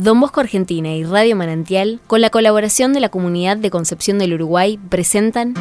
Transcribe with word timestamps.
Don 0.00 0.20
Bosco 0.20 0.38
Argentina 0.38 0.94
y 0.94 1.02
Radio 1.02 1.34
Manantial, 1.34 1.98
con 2.06 2.20
la 2.20 2.30
colaboración 2.30 2.92
de 2.92 3.00
la 3.00 3.08
Comunidad 3.08 3.56
de 3.56 3.68
Concepción 3.68 4.20
del 4.20 4.34
Uruguay, 4.34 4.78
presentan 4.88 5.54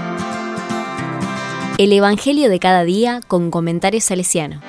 El 1.80 1.92
Evangelio 1.92 2.48
de 2.48 2.60
cada 2.60 2.84
día 2.84 3.22
con 3.28 3.50
comentarios 3.50 4.04
salesiano. 4.04 4.62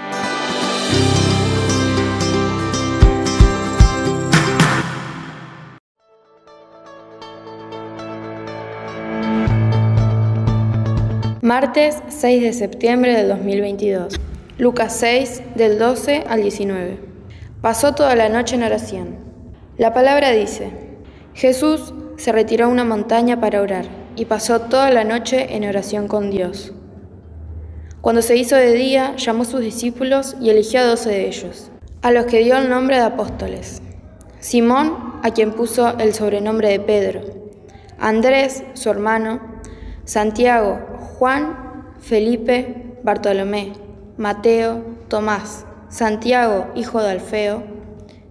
Martes 11.42 11.96
6 12.08 12.42
de 12.42 12.52
septiembre 12.54 13.14
del 13.14 13.28
2022. 13.28 14.18
Lucas 14.56 14.96
6 14.98 15.42
del 15.56 15.78
12 15.78 16.24
al 16.26 16.40
19. 16.40 16.98
Pasó 17.60 17.94
toda 17.94 18.16
la 18.16 18.30
noche 18.30 18.54
en 18.54 18.62
oración. 18.62 19.27
La 19.78 19.94
palabra 19.94 20.32
dice, 20.32 20.72
Jesús 21.34 21.94
se 22.16 22.32
retiró 22.32 22.64
a 22.64 22.68
una 22.68 22.82
montaña 22.82 23.40
para 23.40 23.62
orar 23.62 23.84
y 24.16 24.24
pasó 24.24 24.62
toda 24.62 24.90
la 24.90 25.04
noche 25.04 25.54
en 25.54 25.64
oración 25.68 26.08
con 26.08 26.32
Dios. 26.32 26.72
Cuando 28.00 28.20
se 28.20 28.36
hizo 28.36 28.56
de 28.56 28.72
día, 28.72 29.14
llamó 29.14 29.42
a 29.42 29.46
sus 29.46 29.60
discípulos 29.60 30.34
y 30.40 30.50
eligió 30.50 30.80
a 30.80 30.84
doce 30.84 31.10
de 31.10 31.28
ellos, 31.28 31.70
a 32.02 32.10
los 32.10 32.26
que 32.26 32.40
dio 32.40 32.56
el 32.56 32.68
nombre 32.68 32.96
de 32.96 33.02
apóstoles. 33.02 33.80
Simón, 34.40 35.20
a 35.22 35.30
quien 35.30 35.52
puso 35.52 35.96
el 35.98 36.12
sobrenombre 36.12 36.70
de 36.70 36.80
Pedro, 36.80 37.20
Andrés, 38.00 38.64
su 38.74 38.90
hermano, 38.90 39.40
Santiago, 40.04 40.80
Juan, 41.18 41.94
Felipe, 42.00 42.96
Bartolomé, 43.04 43.74
Mateo, 44.16 44.82
Tomás, 45.06 45.66
Santiago, 45.88 46.66
hijo 46.74 47.00
de 47.00 47.10
Alfeo, 47.10 47.77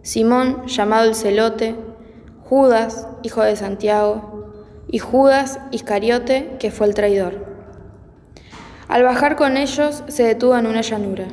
Simón, 0.08 0.68
llamado 0.68 1.10
el 1.10 1.16
celote, 1.16 1.76
Judas, 2.46 3.10
hijo 3.24 3.44
de 3.44 3.58
Santiago, 3.58 4.54
y 4.88 5.00
Judas 5.00 5.60
Iscariote, 5.72 6.52
que 6.60 6.72
fue 6.72 6.88
el 6.88 6.94
traidor. 6.94 7.46
Al 8.88 9.04
bajar 9.04 9.36
con 9.36 9.58
ellos, 9.58 10.06
se 10.08 10.24
detuvo 10.24 10.58
en 10.58 10.66
una 10.66 10.80
llanura. 10.80 11.26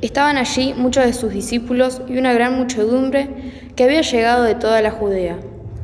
Estaban 0.00 0.38
allí 0.38 0.74
muchos 0.76 1.04
de 1.04 1.12
sus 1.12 1.32
discípulos 1.32 2.02
y 2.08 2.18
una 2.18 2.32
gran 2.32 2.58
muchedumbre 2.58 3.28
que 3.76 3.84
había 3.84 4.00
llegado 4.00 4.42
de 4.42 4.56
toda 4.56 4.82
la 4.82 4.90
Judea, 4.90 5.38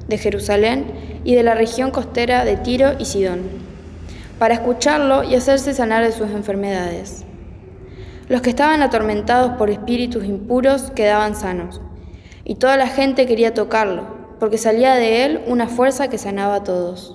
de 0.08 0.18
Jerusalén 0.18 0.84
y 1.22 1.36
de 1.36 1.44
la 1.44 1.54
región 1.54 1.92
costera 1.92 2.44
de 2.44 2.56
Tiro 2.56 2.94
y 2.98 3.04
Sidón, 3.04 3.42
para 4.40 4.54
escucharlo 4.54 5.22
y 5.22 5.36
hacerse 5.36 5.72
sanar 5.74 6.02
de 6.02 6.10
sus 6.10 6.28
enfermedades. 6.30 7.24
Los 8.28 8.42
que 8.42 8.50
estaban 8.50 8.82
atormentados 8.82 9.52
por 9.52 9.70
espíritus 9.70 10.26
impuros 10.26 10.90
quedaban 10.90 11.34
sanos, 11.34 11.80
y 12.44 12.56
toda 12.56 12.76
la 12.76 12.86
gente 12.86 13.24
quería 13.24 13.54
tocarlo, 13.54 14.02
porque 14.38 14.58
salía 14.58 14.96
de 14.96 15.24
él 15.24 15.40
una 15.46 15.66
fuerza 15.66 16.08
que 16.08 16.18
sanaba 16.18 16.56
a 16.56 16.62
todos. 16.62 17.14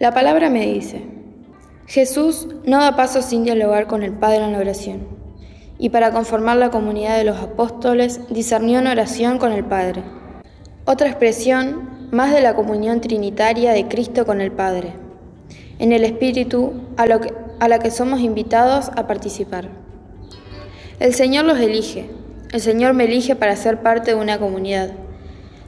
La 0.00 0.10
palabra 0.12 0.50
me 0.50 0.66
dice, 0.66 1.21
Jesús 1.86 2.48
no 2.64 2.80
da 2.80 2.96
paso 2.96 3.22
sin 3.22 3.44
dialogar 3.44 3.86
con 3.86 4.02
el 4.02 4.12
Padre 4.12 4.44
en 4.44 4.52
la 4.52 4.58
oración, 4.58 5.00
y 5.78 5.90
para 5.90 6.12
conformar 6.12 6.56
la 6.56 6.70
comunidad 6.70 7.18
de 7.18 7.24
los 7.24 7.38
apóstoles 7.38 8.20
discernió 8.30 8.78
en 8.78 8.86
oración 8.86 9.38
con 9.38 9.52
el 9.52 9.64
Padre. 9.64 10.02
Otra 10.84 11.08
expresión 11.08 12.08
más 12.12 12.32
de 12.32 12.40
la 12.40 12.54
comunión 12.54 13.00
trinitaria 13.00 13.72
de 13.72 13.88
Cristo 13.88 14.24
con 14.24 14.40
el 14.40 14.52
Padre, 14.52 14.92
en 15.78 15.92
el 15.92 16.04
Espíritu 16.04 16.72
a, 16.96 17.06
lo 17.06 17.20
que, 17.20 17.34
a 17.58 17.68
la 17.68 17.80
que 17.80 17.90
somos 17.90 18.20
invitados 18.20 18.90
a 18.96 19.06
participar. 19.06 19.68
El 21.00 21.14
Señor 21.14 21.46
los 21.46 21.58
elige, 21.58 22.10
el 22.52 22.60
Señor 22.60 22.94
me 22.94 23.04
elige 23.04 23.34
para 23.34 23.56
ser 23.56 23.82
parte 23.82 24.14
de 24.14 24.20
una 24.20 24.38
comunidad, 24.38 24.92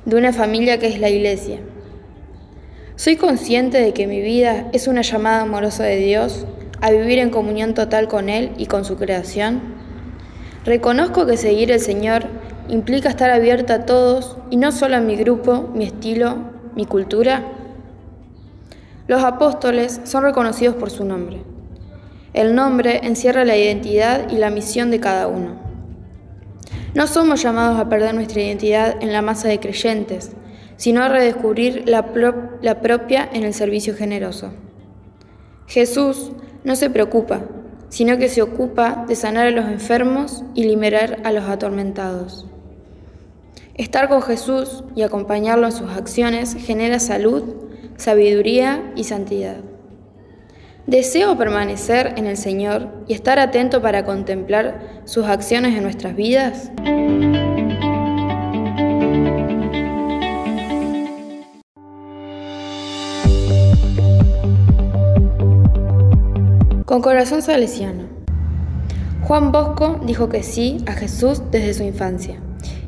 de 0.05 0.17
una 0.17 0.33
familia 0.33 0.79
que 0.79 0.87
es 0.87 1.01
la 1.01 1.11
Iglesia. 1.11 1.61
Soy 2.97 3.17
consciente 3.17 3.81
de 3.81 3.93
que 3.93 4.07
mi 4.07 4.21
vida 4.21 4.69
es 4.73 4.87
una 4.87 5.03
llamada 5.03 5.41
amorosa 5.41 5.83
de 5.83 5.97
Dios 5.97 6.47
a 6.81 6.93
vivir 6.93 7.19
en 7.19 7.31
comunión 7.31 7.75
total 7.75 8.07
con 8.07 8.29
Él 8.29 8.53
y 8.57 8.67
con 8.67 8.85
su 8.85 8.97
creación. 8.97 9.61
Reconozco 10.65 11.27
que 11.27 11.37
seguir 11.37 11.73
el 11.73 11.81
Señor 11.81 12.27
implica 12.69 13.09
estar 13.09 13.31
abierta 13.31 13.75
a 13.75 13.85
todos 13.85 14.37
y 14.49 14.59
no 14.59 14.71
solo 14.71 14.95
a 14.95 15.01
mi 15.01 15.17
grupo, 15.17 15.71
mi 15.75 15.87
estilo, 15.87 16.37
mi 16.77 16.87
cultura. 16.87 17.43
Los 19.09 19.25
apóstoles 19.25 20.01
son 20.05 20.23
reconocidos 20.23 20.77
por 20.77 20.91
su 20.91 21.05
nombre. 21.05 21.43
El 22.33 22.55
nombre 22.55 23.01
encierra 23.03 23.45
la 23.45 23.57
identidad 23.57 24.31
y 24.31 24.37
la 24.37 24.51
misión 24.51 24.93
de 24.93 25.01
cada 25.01 25.27
uno. 25.27 25.57
No 26.95 27.09
somos 27.09 27.43
llamados 27.43 27.77
a 27.81 27.89
perder 27.89 28.15
nuestra 28.15 28.41
identidad 28.41 28.95
en 29.01 29.13
la 29.13 29.21
masa 29.21 29.49
de 29.49 29.59
creyentes, 29.59 30.31
sino 30.77 31.03
a 31.03 31.09
redescubrir 31.09 31.89
la, 31.89 32.05
la 32.63 32.81
propia 32.81 33.29
en 33.33 33.45
el 33.45 33.55
servicio 33.55 33.95
generoso. 33.95 34.53
Jesús 35.67 36.33
no 36.63 36.77
se 36.77 36.91
preocupa, 36.91 37.43
sino 37.89 38.19
que 38.19 38.29
se 38.29 38.43
ocupa 38.43 39.05
de 39.07 39.17
sanar 39.17 39.47
a 39.47 39.51
los 39.51 39.67
enfermos 39.67 40.45
y 40.55 40.65
liberar 40.65 41.19
a 41.25 41.33
los 41.33 41.45
atormentados. 41.45 42.47
Estar 43.75 44.09
con 44.09 44.23
Jesús 44.23 44.85
y 44.95 45.03
acompañarlo 45.03 45.67
en 45.67 45.73
sus 45.73 45.91
acciones 45.91 46.55
genera 46.55 47.01
salud, 47.01 47.43
sabiduría 47.97 48.93
y 48.95 49.05
santidad. 49.05 49.57
Deseo 50.87 51.37
permanecer 51.39 52.15
en 52.17 52.27
el 52.27 52.37
Señor 52.37 52.89
y 53.09 53.15
estar 53.15 53.39
atento 53.39 53.81
para 53.81 54.05
contemplar 54.05 55.01
sus 55.05 55.27
acciones 55.27 55.77
en 55.77 55.83
nuestras 55.83 56.15
vidas. 56.15 56.71
Con 66.85 67.03
corazón 67.03 67.43
salesiano. 67.43 68.05
Juan 69.23 69.53
Bosco 69.53 70.01
dijo 70.05 70.29
que 70.29 70.43
sí 70.43 70.85
a 70.87 70.93
Jesús 70.93 71.43
desde 71.51 71.75
su 71.75 71.83
infancia 71.83 72.37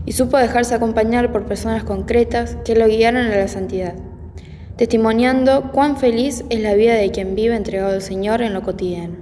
y 0.05 0.13
supo 0.13 0.37
dejarse 0.37 0.75
acompañar 0.75 1.33
por 1.33 1.47
personas 1.47 1.83
concretas 1.83 2.57
que 2.65 2.77
lo 2.77 2.87
guiaron 2.87 3.27
a 3.27 3.37
la 3.37 3.49
santidad, 3.49 3.95
testimoniando 4.77 5.73
cuán 5.73 5.97
feliz 5.97 6.45
es 6.51 6.61
la 6.61 6.75
vida 6.75 6.95
de 6.95 7.11
quien 7.11 7.35
vive 7.35 7.57
entregado 7.57 7.95
al 7.95 8.03
Señor 8.03 8.43
en 8.43 8.55
lo 8.55 8.63
cotidiano. 8.63 9.17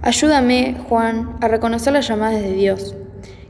Ayúdame, 0.00 0.76
Juan, 0.88 1.36
a 1.40 1.48
reconocer 1.48 1.92
las 1.92 2.06
llamadas 2.06 2.42
de 2.42 2.52
Dios, 2.52 2.94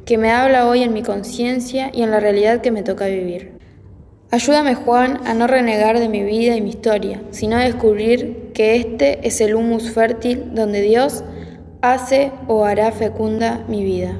que 0.04 0.18
me 0.18 0.30
habla 0.30 0.66
hoy 0.66 0.82
en 0.82 0.92
mi 0.92 1.02
conciencia 1.02 1.90
y 1.92 2.02
en 2.02 2.10
la 2.10 2.20
realidad 2.20 2.60
que 2.60 2.70
me 2.70 2.82
toca 2.82 3.06
vivir. 3.06 3.61
Ayúdame, 4.34 4.74
Juan, 4.74 5.20
a 5.26 5.34
no 5.34 5.46
renegar 5.46 5.98
de 5.98 6.08
mi 6.08 6.22
vida 6.22 6.56
y 6.56 6.62
mi 6.62 6.70
historia, 6.70 7.20
sino 7.32 7.58
a 7.58 7.64
descubrir 7.64 8.50
que 8.54 8.76
este 8.76 9.28
es 9.28 9.42
el 9.42 9.54
humus 9.54 9.90
fértil 9.90 10.54
donde 10.54 10.80
Dios 10.80 11.22
hace 11.82 12.32
o 12.48 12.64
hará 12.64 12.92
fecunda 12.92 13.62
mi 13.68 13.84
vida. 13.84 14.16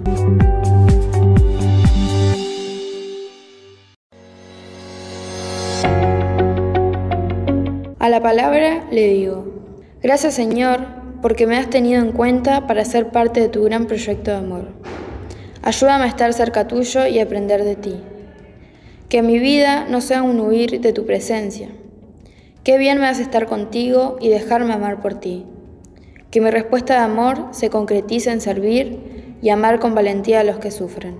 A 7.98 8.10
la 8.10 8.20
palabra 8.20 8.84
le 8.90 9.08
digo, 9.08 9.46
gracias 10.02 10.34
Señor, 10.34 10.80
porque 11.22 11.46
me 11.46 11.56
has 11.56 11.70
tenido 11.70 12.02
en 12.02 12.12
cuenta 12.12 12.66
para 12.66 12.84
ser 12.84 13.12
parte 13.12 13.40
de 13.40 13.48
tu 13.48 13.64
gran 13.64 13.86
proyecto 13.86 14.30
de 14.30 14.36
amor. 14.36 14.68
Ayúdame 15.62 16.04
a 16.04 16.08
estar 16.08 16.34
cerca 16.34 16.68
tuyo 16.68 17.06
y 17.06 17.18
aprender 17.18 17.64
de 17.64 17.76
ti. 17.76 18.02
Que 19.12 19.20
mi 19.20 19.38
vida 19.38 19.84
no 19.90 20.00
sea 20.00 20.22
un 20.22 20.40
huir 20.40 20.80
de 20.80 20.94
tu 20.94 21.04
presencia. 21.04 21.68
Qué 22.64 22.78
bien 22.78 22.98
me 22.98 23.08
hace 23.08 23.20
estar 23.20 23.44
contigo 23.44 24.16
y 24.22 24.30
dejarme 24.30 24.72
amar 24.72 25.02
por 25.02 25.20
ti. 25.20 25.44
Que 26.30 26.40
mi 26.40 26.48
respuesta 26.48 26.94
de 26.94 27.00
amor 27.00 27.48
se 27.50 27.68
concretice 27.68 28.30
en 28.30 28.40
servir 28.40 29.36
y 29.42 29.50
amar 29.50 29.80
con 29.80 29.94
valentía 29.94 30.40
a 30.40 30.44
los 30.44 30.56
que 30.60 30.70
sufren. 30.70 31.18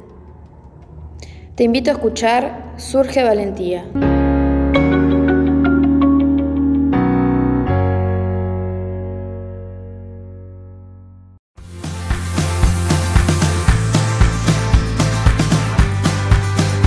Te 1.55 1.65
invito 1.65 1.91
a 1.91 1.93
escuchar 1.93 2.73
Surge 2.79 3.23
Valentía. 3.25 3.85